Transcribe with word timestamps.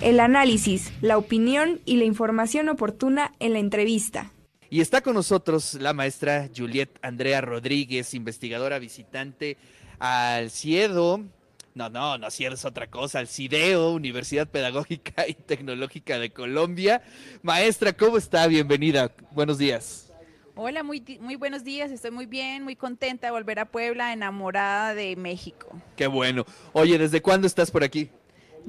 El 0.00 0.18
análisis, 0.18 0.90
la 1.02 1.18
opinión 1.18 1.80
y 1.84 1.96
la 1.96 2.04
información 2.04 2.70
oportuna 2.70 3.34
en 3.38 3.52
la 3.52 3.58
entrevista. 3.58 4.32
Y 4.70 4.80
está 4.80 5.02
con 5.02 5.12
nosotros 5.12 5.74
la 5.74 5.92
maestra 5.92 6.48
Juliet 6.56 6.88
Andrea 7.02 7.42
Rodríguez, 7.42 8.14
investigadora 8.14 8.78
visitante 8.78 9.58
al 9.98 10.50
CIEDO. 10.50 11.20
No, 11.74 11.90
no, 11.90 12.16
no, 12.16 12.30
CIEDO 12.30 12.54
es 12.54 12.64
otra 12.64 12.86
cosa, 12.86 13.18
al 13.18 13.28
CIDEO, 13.28 13.92
Universidad 13.92 14.48
Pedagógica 14.48 15.28
y 15.28 15.34
Tecnológica 15.34 16.18
de 16.18 16.30
Colombia. 16.30 17.02
Maestra, 17.42 17.92
¿cómo 17.92 18.16
está? 18.16 18.46
Bienvenida. 18.46 19.12
Buenos 19.32 19.58
días. 19.58 20.10
Hola, 20.54 20.82
muy, 20.82 21.04
muy 21.20 21.36
buenos 21.36 21.62
días, 21.62 21.90
estoy 21.90 22.10
muy 22.10 22.26
bien, 22.26 22.64
muy 22.64 22.74
contenta 22.74 23.26
de 23.26 23.32
volver 23.32 23.58
a 23.58 23.66
Puebla, 23.66 24.14
enamorada 24.14 24.94
de 24.94 25.14
México. 25.16 25.68
Qué 25.96 26.06
bueno. 26.06 26.46
Oye, 26.72 26.96
¿desde 26.96 27.20
cuándo 27.20 27.46
estás 27.46 27.70
por 27.70 27.84
aquí? 27.84 28.10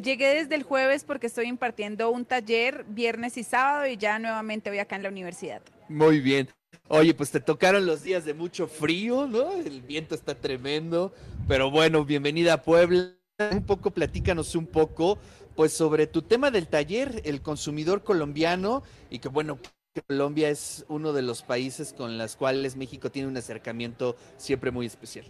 Llegué 0.02 0.36
desde 0.36 0.56
el 0.56 0.64
jueves 0.64 1.04
porque 1.04 1.28
estoy 1.28 1.48
impartiendo 1.48 2.12
un 2.12 2.26
taller 2.26 2.86
viernes 2.88 3.38
y 3.38 3.44
sábado 3.44 3.88
y 3.88 3.98
ya 3.98 4.20
nuevamente 4.20 4.70
voy 4.70 4.80
acá 4.80 4.96
en 4.96 5.04
la 5.04 5.10
universidad. 5.10 5.62
Muy 5.90 6.20
bien. 6.20 6.50
Oye, 6.88 7.14
pues 7.14 7.32
te 7.32 7.40
tocaron 7.40 7.86
los 7.86 8.04
días 8.04 8.26
de 8.26 8.34
mucho 8.34 8.68
frío, 8.68 9.28
¿no? 9.28 9.52
El 9.54 9.82
viento 9.82 10.16
está 10.16 10.36
tremendo, 10.36 11.14
pero 11.48 11.72
bueno, 11.72 12.06
bienvenida 12.06 12.54
a 12.54 12.62
Puebla. 12.62 13.14
Un 13.52 13.66
poco, 13.66 13.92
platícanos 13.92 14.56
un 14.56 14.68
poco, 14.68 15.18
pues 15.56 15.74
sobre 15.74 16.06
tu 16.06 16.22
tema 16.22 16.52
del 16.52 16.68
taller, 16.68 17.22
el 17.26 17.42
consumidor 17.42 18.04
colombiano, 18.04 18.84
y 19.10 19.20
que 19.20 19.30
bueno, 19.30 19.58
Colombia 20.08 20.50
es 20.50 20.86
uno 20.88 21.12
de 21.12 21.22
los 21.22 21.42
países 21.42 21.92
con 21.92 22.18
los 22.18 22.36
cuales 22.36 22.76
México 22.76 23.12
tiene 23.12 23.28
un 23.28 23.36
acercamiento 23.36 24.16
siempre 24.38 24.72
muy 24.72 24.86
especial. 24.86 25.26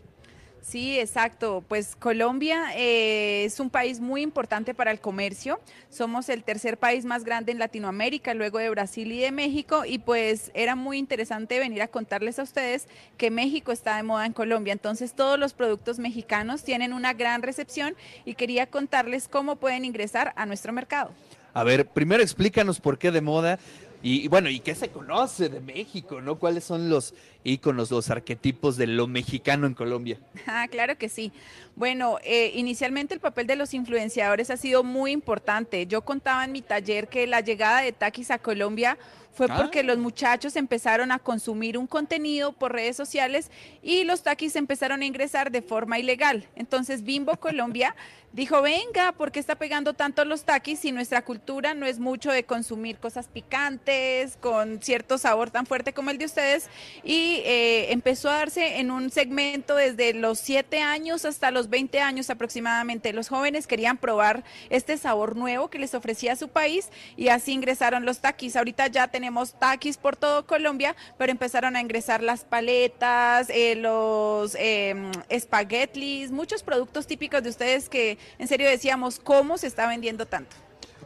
Sí, 0.62 1.00
exacto. 1.00 1.64
Pues 1.68 1.96
Colombia 1.96 2.72
eh, 2.76 3.46
es 3.46 3.60
un 3.60 3.70
país 3.70 4.00
muy 4.00 4.22
importante 4.22 4.74
para 4.74 4.92
el 4.92 5.00
comercio. 5.00 5.60
Somos 5.90 6.30
el 6.30 6.44
tercer 6.44 6.78
país 6.78 7.04
más 7.04 7.24
grande 7.24 7.52
en 7.52 7.60
Latinoamérica, 7.60 8.34
luego 8.36 8.60
de 8.60 8.70
Brasil 8.70 9.12
y 9.12 9.20
de 9.20 9.32
México. 9.32 9.84
Y 9.86 9.98
pues 9.98 10.52
era 10.54 10.76
muy 10.76 11.00
interesante 11.00 11.58
venir 11.60 11.82
a 11.82 11.88
contarles 11.88 12.38
a 12.38 12.44
ustedes 12.44 12.88
que 13.18 13.32
México 13.32 13.72
está 13.72 13.98
de 13.98 14.04
moda 14.04 14.26
en 14.26 14.34
Colombia. 14.34 14.72
Entonces 14.72 15.14
todos 15.14 15.40
los 15.40 15.54
productos 15.54 15.98
mexicanos 15.98 16.64
tienen 16.64 16.94
una 16.94 17.14
gran 17.14 17.42
recepción 17.42 17.96
y 18.24 18.36
quería 18.36 18.68
contarles 18.68 19.28
cómo 19.28 19.56
pueden 19.56 19.84
ingresar 19.84 20.32
a 20.36 20.46
nuestro 20.46 20.74
mercado. 20.74 21.12
A 21.54 21.64
ver, 21.64 21.86
primero 21.88 22.24
explícanos 22.24 22.80
por 22.80 22.98
qué 22.98 23.12
de 23.12 23.22
moda. 23.22 23.60
Y, 24.04 24.28
bueno, 24.28 24.50
¿y 24.50 24.60
qué 24.60 24.74
se 24.74 24.90
conoce 24.90 25.48
de 25.50 25.60
México, 25.60 26.22
no? 26.22 26.40
¿Cuáles 26.40 26.64
son 26.64 26.90
los 26.90 27.14
íconos, 27.44 27.92
los 27.92 28.10
arquetipos 28.10 28.76
de 28.76 28.88
lo 28.88 29.08
mexicano 29.08 29.68
en 29.68 29.74
Colombia? 29.74 30.20
Ah, 30.48 30.68
claro 30.70 30.98
que 30.98 31.08
sí. 31.08 31.32
Bueno, 31.76 32.18
eh, 32.24 32.52
inicialmente 32.56 33.14
el 33.14 33.20
papel 33.20 33.48
de 33.48 33.56
los 33.56 33.74
influenciadores 33.74 34.50
ha 34.50 34.58
sido 34.58 34.84
muy 34.84 35.12
importante. 35.12 35.86
Yo 35.88 36.02
contaba 36.02 36.44
en 36.44 36.52
mi 36.52 36.62
taller 36.62 37.08
que 37.08 37.26
la 37.26 37.42
llegada 37.42 37.82
de 37.82 37.92
Takis 37.94 38.32
a 38.32 38.40
Colombia 38.40 38.98
fue 39.34 39.48
ah. 39.50 39.58
porque 39.58 39.84
los 39.84 39.98
muchachos 39.98 40.56
empezaron 40.56 41.12
a 41.12 41.20
consumir 41.20 41.78
un 41.78 41.88
contenido 41.88 42.52
por 42.52 42.74
redes 42.74 42.96
sociales 42.96 43.50
y 43.82 44.04
los 44.04 44.24
taquis 44.24 44.56
empezaron 44.56 45.02
a 45.02 45.06
ingresar 45.06 45.52
de 45.52 45.62
forma 45.62 46.00
ilegal. 46.00 46.48
Entonces 46.56 47.04
Bimbo 47.04 47.38
Colombia 47.38 47.96
dijo, 48.34 48.62
venga, 48.62 49.12
¿por 49.14 49.32
qué 49.32 49.40
está 49.40 49.56
pegando 49.56 49.94
tanto 49.94 50.24
los 50.26 50.44
taquis 50.44 50.80
si 50.80 50.92
nuestra 50.92 51.24
cultura 51.24 51.74
no 51.74 51.86
es 51.86 52.00
mucho 52.00 52.32
de 52.32 52.44
consumir 52.44 52.98
cosas 52.98 53.28
picantes, 53.28 54.38
con 54.38 54.82
cierto 54.82 55.18
sabor 55.18 55.52
tan 55.52 55.66
fuerte 55.66 55.94
como 55.94 56.12
el 56.12 56.18
de 56.18 56.26
ustedes? 56.26 56.70
Y 57.04 57.42
eh, 57.46 57.92
empezó 57.92 58.30
a 58.30 58.36
darse 58.36 58.80
en 58.80 58.92
un 58.92 59.10
segmento 59.12 59.76
desde 59.76 60.14
los 60.14 60.40
7 60.40 60.80
años 60.82 61.26
hasta 61.26 61.52
los 61.52 61.70
20 61.70 62.00
años 62.00 62.30
aproximadamente. 62.30 63.14
Los 63.14 63.30
jóvenes 63.30 63.68
querían 63.68 63.98
probar 63.98 64.44
este 64.70 64.98
sabor 64.98 65.36
nuevo 65.36 65.70
que 65.70 65.80
les 65.80 65.94
ofrecía 65.94 66.36
su 66.36 66.50
país 66.50 66.90
y 67.18 67.30
así 67.30 67.54
ingresaron 67.54 68.06
los 68.06 68.20
taquis. 68.20 68.56
Ahorita 68.56 68.88
ya 68.88 69.08
tenemos 69.08 69.21
taquis 69.60 69.98
por 69.98 70.16
todo 70.16 70.46
Colombia, 70.46 70.96
pero 71.18 71.32
empezaron 71.32 71.76
a 71.76 71.82
ingresar 71.82 72.22
las 72.24 72.44
paletas, 72.44 73.50
eh, 73.50 73.76
los 73.76 74.56
eh, 74.56 74.96
espaguetis, 75.30 76.32
muchos 76.32 76.64
productos 76.64 77.08
típicos 77.08 77.44
de 77.44 77.50
ustedes 77.50 77.90
que 77.90 78.18
en 78.40 78.48
serio 78.48 78.70
decíamos, 78.70 79.20
¿cómo 79.20 79.58
se 79.58 79.68
está 79.68 79.88
vendiendo 79.88 80.26
tanto? 80.26 80.56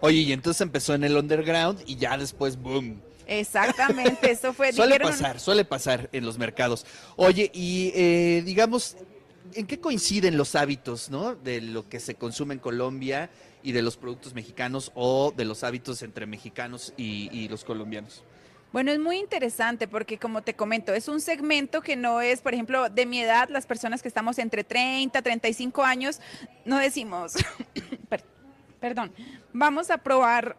Oye, 0.02 0.20
y 0.20 0.34
entonces 0.34 0.62
empezó 0.62 0.94
en 0.94 1.04
el 1.04 1.16
underground 1.16 1.82
y 1.86 1.96
ya 1.96 2.18
después, 2.18 2.58
boom. 2.58 3.02
Exactamente, 3.28 4.32
eso 4.32 4.54
fue. 4.54 4.72
suele 4.74 5.00
pasar, 5.00 5.40
suele 5.40 5.66
pasar 5.66 6.10
en 6.12 6.26
los 6.26 6.38
mercados. 6.38 6.86
Oye, 7.16 7.50
y 7.54 7.92
eh, 7.96 8.44
digamos, 8.46 8.98
¿en 9.56 9.68
qué 9.68 9.80
coinciden 9.80 10.38
los 10.38 10.56
hábitos, 10.56 11.10
no? 11.10 11.36
De 11.36 11.62
lo 11.62 11.90
que 11.90 12.00
se 12.00 12.16
consume 12.16 12.54
en 12.54 12.60
Colombia 12.60 13.30
y 13.64 13.72
de 13.72 13.82
los 13.82 13.98
productos 13.98 14.34
mexicanos 14.34 14.92
o 14.96 15.34
de 15.36 15.46
los 15.46 15.64
hábitos 15.64 16.02
entre 16.02 16.26
mexicanos 16.26 16.94
y 16.98 17.48
los 17.48 17.64
colombianos. 17.64 18.24
Bueno, 18.76 18.92
es 18.92 19.00
muy 19.00 19.20
interesante 19.20 19.88
porque 19.88 20.18
como 20.18 20.42
te 20.42 20.54
comento, 20.54 20.94
es 20.94 21.08
un 21.08 21.22
segmento 21.22 21.80
que 21.80 21.96
no 21.96 22.20
es, 22.20 22.42
por 22.42 22.54
ejemplo, 22.54 22.90
de 22.90 23.06
mi 23.06 23.22
edad, 23.22 23.48
las 23.48 23.66
personas 23.66 24.02
que 24.02 24.10
estamos 24.10 24.38
entre 24.38 24.66
30, 24.66 25.22
35 25.22 25.82
años, 25.82 26.20
no 26.66 26.78
decimos, 26.78 27.36
perdón, 28.82 29.14
vamos 29.54 29.90
a 29.92 30.00
probar 30.00 30.58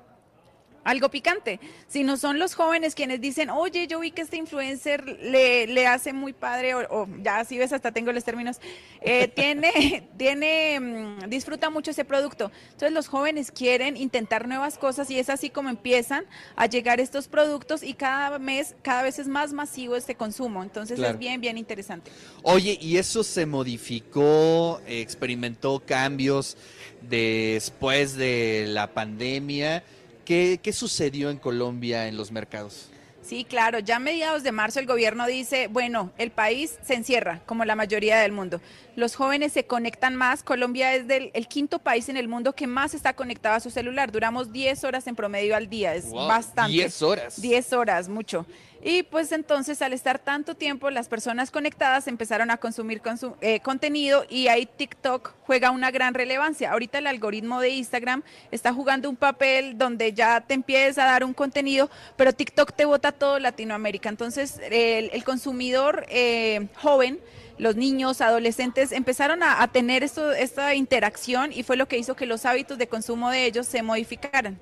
algo 0.86 1.10
picante, 1.10 1.58
sino 1.88 2.16
son 2.16 2.38
los 2.38 2.54
jóvenes 2.54 2.94
quienes 2.94 3.20
dicen, 3.20 3.50
oye, 3.50 3.88
yo 3.88 3.98
vi 3.98 4.12
que 4.12 4.22
este 4.22 4.36
influencer 4.36 5.04
le, 5.04 5.66
le 5.66 5.86
hace 5.88 6.12
muy 6.12 6.32
padre, 6.32 6.76
o, 6.76 7.08
ya 7.22 7.44
si 7.44 7.58
ves, 7.58 7.72
hasta 7.72 7.90
tengo 7.90 8.12
los 8.12 8.22
términos, 8.22 8.58
eh, 9.00 9.26
tiene, 9.34 10.08
tiene, 10.16 10.78
mm, 10.78 11.28
disfruta 11.28 11.70
mucho 11.70 11.90
ese 11.90 12.04
producto. 12.04 12.52
Entonces 12.66 12.92
los 12.92 13.08
jóvenes 13.08 13.50
quieren 13.50 13.96
intentar 13.96 14.46
nuevas 14.46 14.78
cosas 14.78 15.10
y 15.10 15.18
es 15.18 15.28
así 15.28 15.50
como 15.50 15.70
empiezan 15.70 16.24
a 16.54 16.66
llegar 16.66 17.00
estos 17.00 17.26
productos 17.26 17.82
y 17.82 17.94
cada 17.94 18.38
mes, 18.38 18.76
cada 18.82 19.02
vez 19.02 19.18
es 19.18 19.26
más 19.26 19.52
masivo 19.52 19.96
este 19.96 20.14
consumo. 20.14 20.62
Entonces 20.62 21.00
es 21.00 21.18
bien, 21.18 21.40
bien 21.40 21.58
interesante. 21.58 22.12
Oye, 22.44 22.78
¿y 22.80 22.96
eso 22.96 23.24
se 23.24 23.44
modificó, 23.44 24.80
experimentó 24.86 25.82
cambios 25.84 26.56
después 27.02 28.14
de 28.14 28.66
la 28.68 28.86
pandemia? 28.94 29.82
¿Qué, 30.26 30.72
sucedió 30.72 31.30
en 31.30 31.38
Colombia 31.38 32.08
en 32.08 32.16
los 32.16 32.32
mercados? 32.32 32.88
Sí, 33.26 33.44
claro, 33.44 33.80
ya 33.80 33.96
a 33.96 33.98
mediados 33.98 34.44
de 34.44 34.52
marzo 34.52 34.78
el 34.78 34.86
gobierno 34.86 35.26
dice, 35.26 35.66
bueno, 35.66 36.12
el 36.16 36.30
país 36.30 36.78
se 36.84 36.94
encierra, 36.94 37.40
como 37.44 37.64
la 37.64 37.74
mayoría 37.74 38.20
del 38.20 38.30
mundo. 38.30 38.60
Los 38.94 39.16
jóvenes 39.16 39.52
se 39.52 39.66
conectan 39.66 40.14
más. 40.14 40.44
Colombia 40.44 40.94
es 40.94 41.08
del, 41.08 41.32
el 41.34 41.48
quinto 41.48 41.80
país 41.80 42.08
en 42.08 42.16
el 42.16 42.28
mundo 42.28 42.54
que 42.54 42.68
más 42.68 42.94
está 42.94 43.14
conectado 43.14 43.56
a 43.56 43.60
su 43.60 43.70
celular. 43.70 44.12
Duramos 44.12 44.52
10 44.52 44.84
horas 44.84 45.08
en 45.08 45.16
promedio 45.16 45.56
al 45.56 45.68
día, 45.68 45.94
es 45.96 46.12
bastante. 46.12 46.72
10 46.72 47.02
horas. 47.02 47.40
10 47.40 47.72
horas, 47.72 48.08
mucho. 48.08 48.46
Y 48.82 49.02
pues 49.02 49.32
entonces 49.32 49.82
al 49.82 49.92
estar 49.92 50.18
tanto 50.18 50.54
tiempo 50.54 50.90
las 50.90 51.08
personas 51.08 51.50
conectadas 51.50 52.06
empezaron 52.06 52.50
a 52.50 52.58
consumir 52.58 53.02
eh, 53.40 53.60
contenido 53.60 54.24
y 54.28 54.48
ahí 54.48 54.66
TikTok 54.66 55.34
juega 55.44 55.70
una 55.70 55.90
gran 55.90 56.14
relevancia. 56.14 56.70
Ahorita 56.70 56.98
el 56.98 57.06
algoritmo 57.06 57.60
de 57.60 57.70
Instagram 57.70 58.22
está 58.50 58.72
jugando 58.72 59.10
un 59.10 59.16
papel 59.16 59.76
donde 59.76 60.12
ya 60.12 60.40
te 60.40 60.54
empieza 60.54 61.02
a 61.02 61.06
dar 61.06 61.24
un 61.24 61.34
contenido, 61.34 61.90
pero 62.16 62.32
TikTok 62.32 62.72
te 62.74 62.84
vota 62.84 63.12
todo 63.16 63.38
Latinoamérica. 63.38 64.08
Entonces 64.08 64.60
el, 64.70 65.24
consumidor 65.24 66.06
eh, 66.08 66.68
joven 66.76 67.20
los 67.58 67.76
niños, 67.76 68.20
adolescentes 68.20 68.92
empezaron 68.92 69.42
a, 69.42 69.66
tener 69.68 70.02
esta 70.02 70.74
interacción 70.74 71.52
y 71.52 71.62
fue 71.62 71.76
lo 71.76 71.88
que 71.88 71.98
hizo 71.98 72.14
que 72.14 72.26
los 72.26 72.44
hábitos 72.44 72.78
de 72.78 72.86
consumo 72.86 73.30
de 73.30 73.46
ellos 73.46 73.66
se 73.66 73.82
modificaran. 73.82 74.58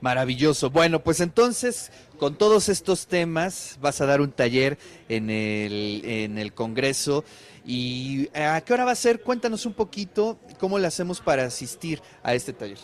Maravilloso. 0.00 0.70
Bueno, 0.70 1.02
pues 1.02 1.20
entonces, 1.20 1.92
con 2.18 2.36
todos 2.36 2.68
estos 2.68 3.06
temas, 3.06 3.78
vas 3.80 4.00
a 4.00 4.06
dar 4.06 4.20
un 4.20 4.32
taller 4.32 4.78
en 5.08 5.30
el, 5.30 6.02
en 6.04 6.38
el 6.38 6.52
Congreso. 6.52 7.24
¿Y 7.64 8.28
a 8.36 8.60
qué 8.62 8.72
hora 8.72 8.84
va 8.84 8.92
a 8.92 8.96
ser? 8.96 9.22
Cuéntanos 9.22 9.64
un 9.64 9.74
poquito 9.74 10.38
cómo 10.58 10.78
le 10.78 10.88
hacemos 10.88 11.20
para 11.20 11.44
asistir 11.44 12.02
a 12.24 12.34
este 12.34 12.52
taller. 12.52 12.78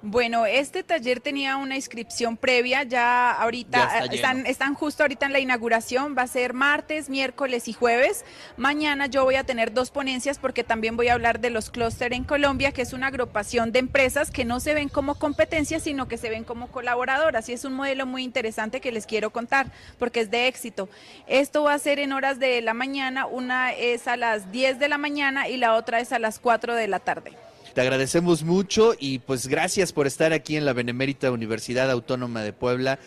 Bueno, 0.00 0.46
este 0.46 0.84
taller 0.84 1.18
tenía 1.18 1.56
una 1.56 1.74
inscripción 1.74 2.36
previa, 2.36 2.84
ya 2.84 3.32
ahorita 3.32 4.04
están, 4.04 4.46
están 4.46 4.74
justo 4.74 5.02
ahorita 5.02 5.26
en 5.26 5.32
la 5.32 5.40
inauguración, 5.40 6.14
va 6.16 6.22
a 6.22 6.28
ser 6.28 6.54
martes, 6.54 7.10
miércoles 7.10 7.66
y 7.66 7.72
jueves. 7.72 8.24
Mañana 8.56 9.06
yo 9.06 9.24
voy 9.24 9.34
a 9.34 9.42
tener 9.42 9.72
dos 9.72 9.90
ponencias 9.90 10.38
porque 10.38 10.62
también 10.62 10.96
voy 10.96 11.08
a 11.08 11.14
hablar 11.14 11.40
de 11.40 11.50
los 11.50 11.70
clúster 11.70 12.12
en 12.12 12.22
Colombia, 12.22 12.70
que 12.70 12.82
es 12.82 12.92
una 12.92 13.08
agrupación 13.08 13.72
de 13.72 13.80
empresas 13.80 14.30
que 14.30 14.44
no 14.44 14.60
se 14.60 14.72
ven 14.72 14.88
como 14.88 15.16
competencia, 15.16 15.80
sino 15.80 16.06
que 16.06 16.16
se 16.16 16.30
ven 16.30 16.44
como 16.44 16.68
colaboradoras 16.68 17.48
y 17.48 17.54
es 17.54 17.64
un 17.64 17.72
modelo 17.72 18.06
muy 18.06 18.22
interesante 18.22 18.80
que 18.80 18.92
les 18.92 19.04
quiero 19.04 19.30
contar 19.30 19.66
porque 19.98 20.20
es 20.20 20.30
de 20.30 20.46
éxito. 20.46 20.88
Esto 21.26 21.64
va 21.64 21.74
a 21.74 21.78
ser 21.80 21.98
en 21.98 22.12
horas 22.12 22.38
de 22.38 22.62
la 22.62 22.72
mañana, 22.72 23.26
una 23.26 23.72
es 23.72 24.06
a 24.06 24.16
las 24.16 24.52
10 24.52 24.78
de 24.78 24.88
la 24.88 24.98
mañana 24.98 25.48
y 25.48 25.56
la 25.56 25.74
otra 25.74 25.98
es 25.98 26.12
a 26.12 26.20
las 26.20 26.38
4 26.38 26.76
de 26.76 26.86
la 26.86 27.00
tarde. 27.00 27.32
Te 27.74 27.80
agradecemos 27.80 28.44
mucho 28.44 28.94
y 28.98 29.18
pues 29.18 29.46
gracias 29.46 29.92
por 29.92 30.06
estar 30.06 30.32
aquí 30.32 30.56
en 30.56 30.64
la 30.64 30.72
Benemérita 30.72 31.30
Universidad 31.30 31.90
Autónoma 31.90 32.42
de 32.42 32.52
Puebla. 32.52 32.96